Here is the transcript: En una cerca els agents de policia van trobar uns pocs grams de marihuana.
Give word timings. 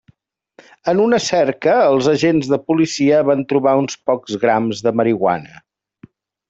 En 0.93 1.01
una 1.03 1.19
cerca 1.25 1.75
els 1.89 2.09
agents 2.13 2.49
de 2.55 2.61
policia 2.71 3.23
van 3.31 3.47
trobar 3.53 3.77
uns 3.83 4.03
pocs 4.11 4.43
grams 4.47 4.85
de 4.89 4.99
marihuana. 5.03 5.67